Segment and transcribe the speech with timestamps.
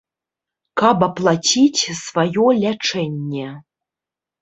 [0.83, 3.47] Каб аплаціць сваё лячэнне.